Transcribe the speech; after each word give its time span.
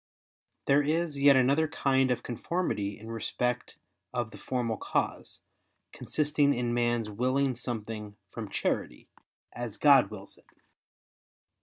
There 0.65 0.81
is 0.81 1.19
yet 1.19 1.35
another 1.35 1.67
kind 1.67 2.09
of 2.09 2.23
conformity 2.23 2.97
in 2.97 3.11
respect 3.11 3.77
of 4.11 4.31
the 4.31 4.39
formal 4.39 4.77
cause, 4.77 5.41
consisting 5.93 6.55
in 6.55 6.73
man's 6.73 7.07
willing 7.07 7.53
something 7.55 8.17
from 8.31 8.49
charity, 8.49 9.09
as 9.53 9.77
God 9.77 10.09
wills 10.09 10.39
it. 10.39 10.45